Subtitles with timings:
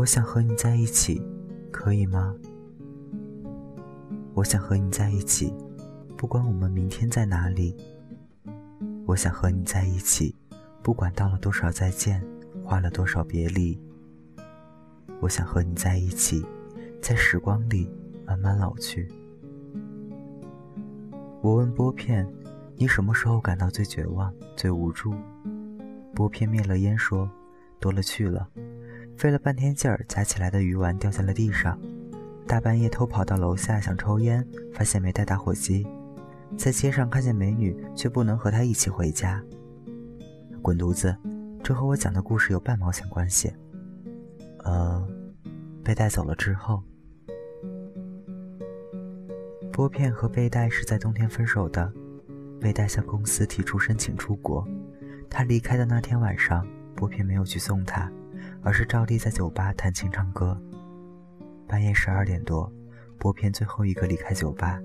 [0.00, 1.20] 我想和你在一起，
[1.70, 2.34] 可以吗？
[4.32, 5.52] 我想和你在一起，
[6.16, 7.76] 不管我们明天在哪里。
[9.04, 10.34] 我想和你在一起，
[10.82, 12.24] 不管道了多少再见，
[12.64, 13.78] 花了多少别离。
[15.20, 16.42] 我想和你在一起，
[17.02, 17.86] 在时光里
[18.24, 19.06] 慢慢老去。
[21.42, 22.26] 我问拨片，
[22.74, 25.12] 你什么时候感到最绝望、最无助？
[26.14, 27.30] 拨片灭了烟说
[27.78, 28.48] ：“多了去了，
[29.20, 31.78] 费了半天劲儿夹起来的鱼丸掉在了地上。
[32.46, 35.86] 大半夜偷跑到楼下想抽烟，发现没带打火机。
[36.56, 39.44] 在街上看见美女，却不能和她一起回家。
[40.62, 41.14] 滚犊子！
[41.62, 43.52] 这和我讲的故事有半毛钱关系。
[44.64, 45.06] 呃，
[45.84, 46.82] 被带走了之后，
[49.70, 51.92] 拨片和贝带是在冬天分手的。
[52.58, 54.66] 贝带向公司提出申请出国。
[55.28, 58.10] 他离开的那天晚上，拨片没有去送他，
[58.62, 60.60] 而是照例在酒吧弹琴唱歌。
[61.66, 62.72] 半夜十二点多，
[63.18, 64.80] 拨片最后一个离开酒吧。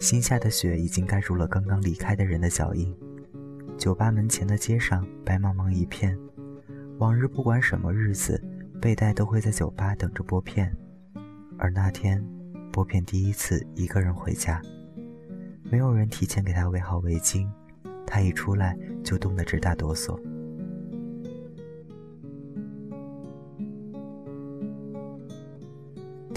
[0.00, 2.94] 新下的雪已经盖住了刚刚离开的人的脚印。
[3.76, 6.18] 酒吧门前的街上白茫茫一片。
[6.98, 8.42] 往日不管什么日子，
[8.80, 10.74] 贝带都会在酒吧等着拨片。
[11.56, 12.24] 而那天，
[12.72, 14.60] 拨片第一次一个人回家，
[15.70, 17.48] 没有人提前给他围好围巾。
[18.06, 20.18] 他一出来就冻得直打哆嗦。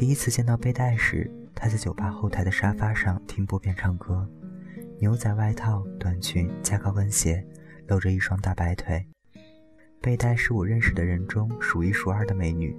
[0.02, 4.28] 第一次见到贝带时，他在酒吧后台的沙发上听拨片唱歌，
[4.98, 7.46] 牛仔外套、短裙加高跟鞋，
[7.86, 9.06] 露着一双大白腿。
[10.02, 12.76] 贝带是我认识的人中数一数二的美女，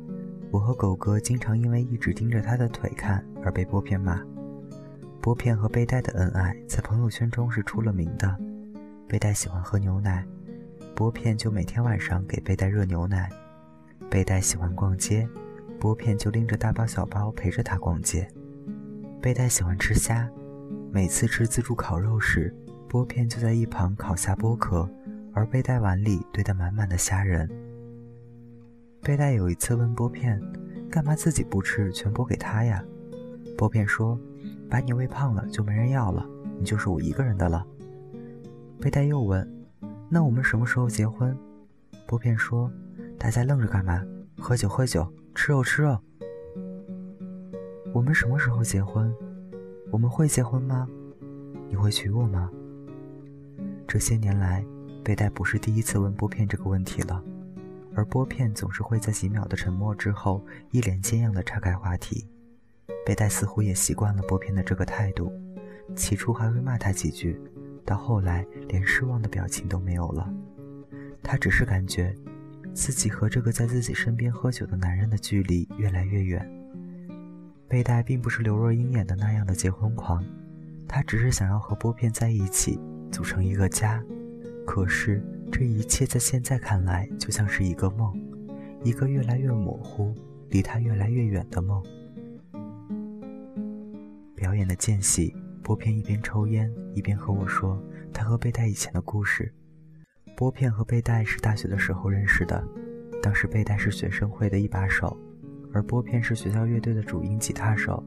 [0.50, 4.20] 我和狗哥经常因为一直盯着她的腿看而被拨片骂。
[5.20, 8.36] 拨片和贝带的恩爱在朋友圈中是出了名的。
[9.06, 10.26] 贝带喜欢喝牛奶，
[10.96, 13.30] 拨片就每天晚上给贝带热牛奶。
[14.10, 15.28] 贝带喜欢逛街，
[15.82, 18.24] 拨片就拎着大包小包陪着他逛街。
[19.20, 20.30] 贝带喜欢吃虾，
[20.92, 22.54] 每次吃自助烤肉时，
[22.88, 24.88] 拨片就在一旁烤虾剥壳，
[25.32, 27.50] 而贝带碗里堆得满满的虾仁。
[29.02, 30.40] 贝带有一次问拨片
[30.88, 32.80] ：“干嘛自己不吃，全拨给他呀？”
[33.58, 34.16] 拨片说
[34.70, 36.24] ：“把你喂胖了就没人要了，
[36.60, 37.66] 你就是我一个人的了。”
[38.80, 39.44] 贝带又问
[40.08, 41.36] ：“那我们什么时候结婚？”
[42.06, 42.70] 拨片说
[43.18, 44.00] ：“大家愣着干嘛？
[44.38, 45.98] 喝酒喝酒，吃肉吃肉。”
[47.94, 49.14] 我们什么时候结婚？
[49.90, 50.88] 我们会结婚吗？
[51.68, 52.50] 你会娶我吗？
[53.86, 54.64] 这些年来，
[55.04, 57.22] 贝带不是第一次问拨片这个问题了，
[57.94, 62.26] 而拨片总是会在几秒的沉默之后，一脸坚样的岔开话题。
[63.04, 65.30] 贝带似乎也习惯了拨片的这个态度，
[65.94, 67.38] 起初还会骂他几句。
[67.84, 70.32] 到后来，连失望的表情都没有了。
[71.22, 72.16] 他只是感觉，
[72.74, 76.48] 自己和这个在自己身边喝酒的男人的距离越来越远。
[77.68, 80.24] 贝带并不是刘若英演的那样的结婚狂，
[80.88, 82.78] 她只是想要和拨片在一起，
[83.10, 84.02] 组成一个家。
[84.66, 88.14] 可是，这一切在现在看来就像是一个梦，
[88.84, 90.14] 一个越来越模糊、
[90.50, 91.82] 离他越来越远的梦。
[94.34, 95.34] 表演的间隙。
[95.64, 97.80] 拨片一边抽烟一边和我说
[98.12, 99.54] 他和贝带以前的故事。
[100.42, 102.60] 拨片和贝带是大学的时候认识的，
[103.22, 105.16] 当时贝带是学生会的一把手，
[105.72, 108.02] 而拨片是学校乐队的主音吉他手。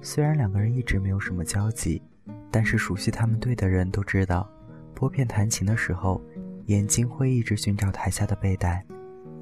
[0.00, 2.00] 虽然两个人一直没有什么交集，
[2.50, 4.50] 但是熟悉他们队的人都知道，
[4.94, 6.18] 拨片弹琴的时候，
[6.64, 8.82] 眼睛会一直寻找台下的贝带，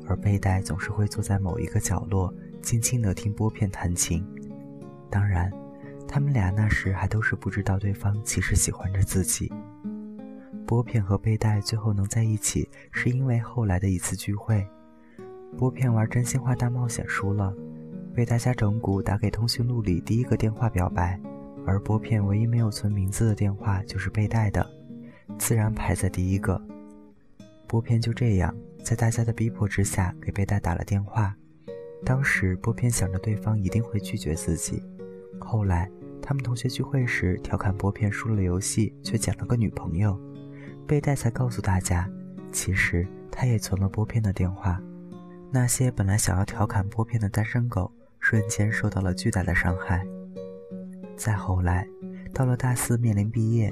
[0.08, 4.26] 而贝带总是会坐在某一个角落，静静地听拨片弹琴。
[5.08, 5.48] 当然。
[6.10, 9.52] 他们俩那时还都是不知道对方其实喜欢着自己。
[10.68, 14.68] 拨片和贝带最后能在一起，是因为后来的一次聚会，
[15.56, 17.54] 拨片玩真心话大冒险输了，
[18.14, 21.18] 被大家整蛊打给通讯录里第一个电话表白，
[21.64, 24.70] 而拨片唯一没有存名字的电话就是贝带的，
[25.38, 26.60] 自然排在第一个。
[27.66, 28.54] 拨片就这样
[28.84, 31.34] 在大家的逼迫之下给贝带打了电话，
[32.04, 34.82] 当时拨片想着对方一定会拒绝自己，
[35.40, 35.90] 后来。
[36.20, 40.18] 他们同学聚会时调侃拨片输了游戏，却捡了个女朋友。
[40.88, 42.08] 贝带才告诉大家，
[42.50, 44.80] 其实他也存了拨片的电话。
[45.52, 50.02] 那些本来想要调侃拨片的单身狗，瞬间受到了巨大的伤害。
[51.14, 51.86] 再后来，
[52.32, 53.70] 到了大四面临毕业，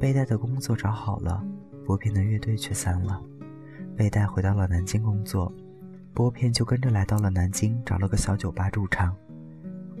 [0.00, 1.44] 贝带的工作找好了，
[1.84, 3.22] 拨片的乐队却散了。
[3.94, 5.52] 贝带回到了南京工作，
[6.14, 9.14] 拨片就跟着来到了南京，找了个小酒吧驻唱。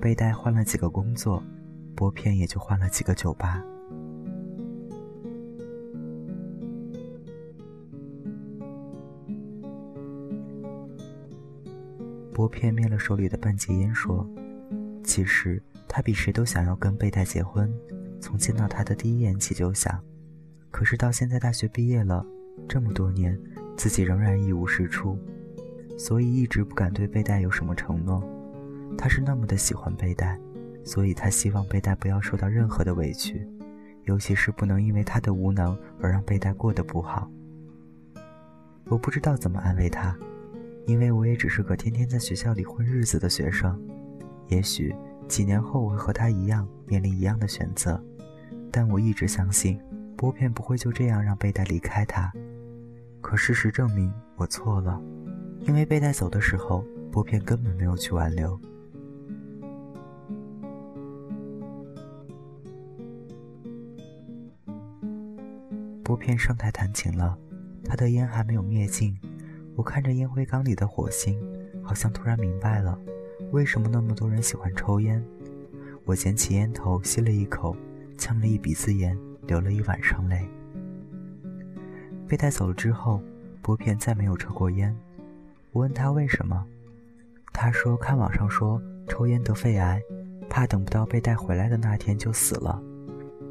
[0.00, 1.42] 贝带换了几个工作。
[1.94, 3.62] 拨片也就换了几个酒吧。
[12.36, 14.28] 波片灭了手里的半截烟，说
[15.02, 17.72] ：“其实他比谁都想要跟贝黛结婚，
[18.20, 19.98] 从见到他的第一眼起就想。
[20.70, 22.22] 可是到现在大学毕业了
[22.68, 23.40] 这么多年，
[23.74, 25.18] 自己仍然一无是处，
[25.96, 28.22] 所以一直不敢对贝黛有什么承诺。
[28.98, 30.38] 他是那么的喜欢贝黛，
[30.84, 33.48] 所以他希望贝黛不要受到任何的委屈，
[34.04, 37.30] 尤其是不能因为他的无能而让贝黛过得不好。
[38.88, 40.14] 我不知道怎么安慰他。”
[40.86, 43.76] 因为我也只是个天天在学校里混日子的学生，
[44.48, 44.94] 也许
[45.26, 48.00] 几年后我会和他一样面临一样的选择，
[48.70, 49.80] 但我一直相信，
[50.16, 52.32] 拨片不会就这样让贝黛离开他。
[53.20, 55.02] 可事实证明我错了，
[55.66, 58.58] 因为贝黛走的时候，拨片根本没有去挽留。
[66.04, 67.36] 拨片上台弹琴了，
[67.84, 69.18] 他的烟还没有灭尽。
[69.76, 71.38] 我看着烟灰缸里的火星，
[71.82, 72.98] 好像突然明白了，
[73.52, 75.22] 为什么那么多人喜欢抽烟。
[76.06, 77.76] 我捡起烟头，吸了一口，
[78.16, 80.48] 呛了一鼻子烟，流了一晚上泪。
[82.26, 83.20] 被带走了之后，
[83.60, 84.96] 拨片再没有抽过烟。
[85.72, 86.66] 我问他为什么，
[87.52, 90.00] 他说看网上说抽烟得肺癌，
[90.48, 92.82] 怕等不到被带回来的那天就死了。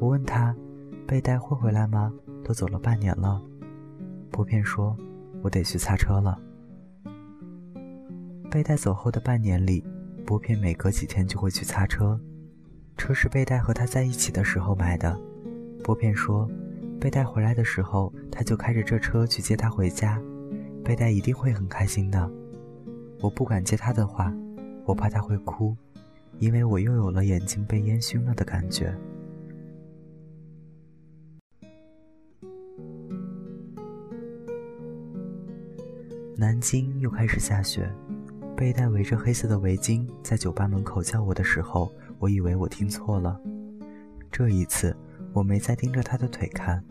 [0.00, 0.52] 我问他，
[1.06, 2.12] 被带会回来吗？
[2.42, 3.40] 都走了半年了。
[4.32, 4.96] 拨片说。
[5.46, 6.36] 我得去擦车了。
[8.50, 9.84] 贝带走后的半年里，
[10.26, 12.20] 拨片每隔几天就会去擦车。
[12.96, 15.16] 车是贝带和他在一起的时候买的。
[15.84, 16.50] 拨片说，
[17.00, 20.20] 贝带回来的时候，他就开着这车去接他回家。
[20.82, 22.28] 贝带一定会很开心的。
[23.20, 24.34] 我不敢接他的话，
[24.84, 25.76] 我怕他会哭，
[26.40, 28.92] 因为我又有了眼睛被烟熏了的感觉。
[36.38, 37.90] 南京又开始下雪，
[38.54, 43.40] 贝黛围着黑色的围巾在酒吧门口叫我的时候，我以为我听错了。
[44.30, 44.94] 这一次
[45.32, 46.84] 我没再盯着她的腿看，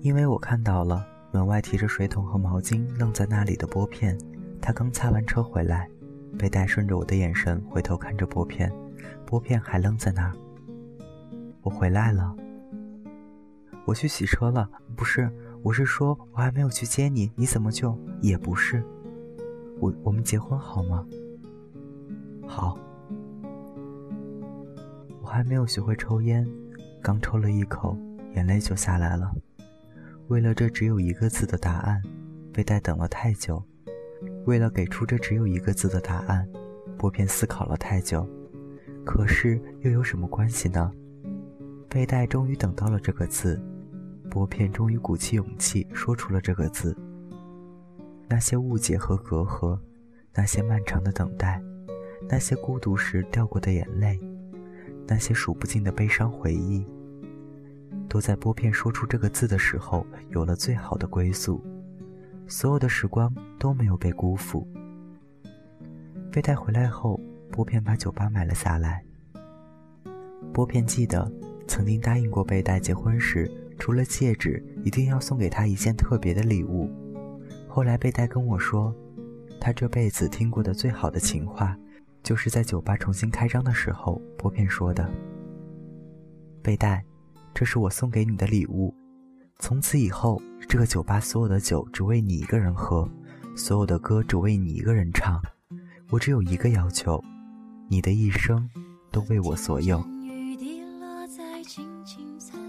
[0.00, 4.16] 因为我看到了门外提着水桶和毛巾愣在那里的拨片。
[4.62, 5.86] 他刚擦完车回来，
[6.38, 8.72] 贝黛顺着我的眼神回头看着拨片，
[9.26, 10.32] 拨片还愣在那儿。
[11.60, 12.34] 我回来了，
[13.84, 14.66] 我去洗车了，
[14.96, 15.30] 不是。
[15.66, 18.80] 我是说，我还没有去接你，你怎么就也不是？
[19.80, 21.04] 我我们结婚好吗？
[22.46, 22.78] 好。
[25.20, 26.46] 我还没有学会抽烟，
[27.02, 27.98] 刚抽了一口，
[28.36, 29.28] 眼泪就下来了。
[30.28, 32.00] 为了这只有一个字的答案，
[32.52, 33.60] 被待等了太久。
[34.44, 36.48] 为了给出这只有一个字的答案，
[36.96, 38.24] 拨片思考了太久。
[39.04, 40.92] 可是又有什么关系呢？
[41.88, 43.60] 被待终于等到了这个字。
[44.30, 46.96] 拨片终于鼓起勇气说出了这个字。
[48.28, 49.78] 那些误解和隔阂，
[50.34, 51.62] 那些漫长的等待，
[52.28, 54.20] 那些孤独时掉过的眼泪，
[55.06, 56.84] 那些数不尽的悲伤回忆，
[58.08, 61.62] 都在拨片说出这个字的时候有了最好的归宿。
[62.48, 64.66] 所有的时光都没有被辜负。
[66.30, 67.20] 被带回来后，
[67.50, 69.04] 拨片把酒吧买了下来。
[70.52, 71.30] 拨片记得
[71.66, 73.50] 曾经答应过被带结婚时。
[73.78, 76.90] 除了戒指，一定要送给他一件特别的礼物。
[77.68, 78.94] 后来贝黛跟我说，
[79.60, 81.76] 他这辈子听过的最好的情话，
[82.22, 85.08] 就是在酒吧重新开张的时候，拨片说的。
[86.62, 87.04] 贝黛，
[87.54, 88.94] 这是我送给你的礼物。
[89.58, 93.08] 从此以后，这个酒吧所有的酒只为你一个人喝，
[93.54, 95.40] 所有的歌只为你一个人唱。
[96.10, 97.22] 我只有一个要求，
[97.88, 98.68] 你的一生
[99.10, 100.02] 都为我所有。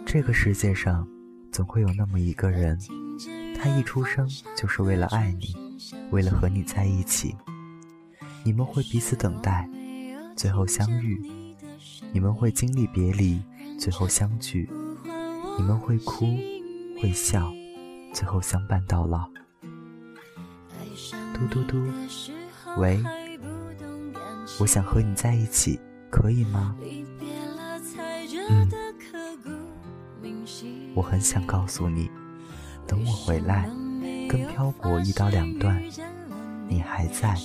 [0.09, 1.05] 这个世界上，
[1.51, 2.79] 总会有那么一个人，
[3.57, 5.53] 他一出生就是为了爱你，
[6.11, 7.35] 为了和你在一起。
[8.45, 9.69] 你们会彼此等待，
[10.33, 11.17] 最后相遇；
[12.13, 13.41] 你们会经历别离，
[13.77, 14.65] 最后相聚；
[15.57, 16.25] 你们会哭，
[17.01, 17.51] 会笑，
[18.13, 19.29] 最后相伴到老。
[21.33, 21.85] 嘟嘟嘟，
[22.77, 23.03] 喂，
[24.57, 25.77] 我想和你在一起，
[26.09, 26.77] 可以吗？
[30.97, 32.09] 我很想告诉你，
[32.87, 33.69] 等我回来，
[34.27, 35.79] 跟漂泊一刀两断，
[36.67, 37.37] 你还在，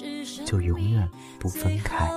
[0.46, 1.06] 就永远
[1.38, 2.08] 不分开。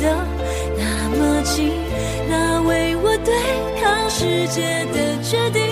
[0.00, 0.26] 得
[0.78, 1.72] 那么近，
[2.28, 3.34] 那为我对
[3.80, 5.69] 抗世界的决定。